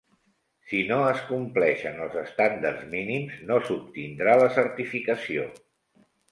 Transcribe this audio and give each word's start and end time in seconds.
Si 0.69 0.77
no 0.91 0.95
es 1.09 1.21
compleixen 1.27 1.99
els 2.07 2.17
estàndards 2.23 2.89
mínims, 2.95 3.37
no 3.53 3.61
s'obtindrà 3.69 4.37
la 4.43 4.51
certificació. 4.59 5.49